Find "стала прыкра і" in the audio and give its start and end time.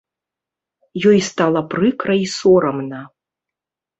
1.31-2.25